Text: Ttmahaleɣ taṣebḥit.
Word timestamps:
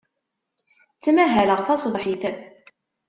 Ttmahaleɣ 0.95 1.59
taṣebḥit. 1.67 2.23